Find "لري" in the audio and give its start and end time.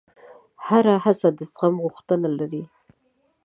2.39-2.63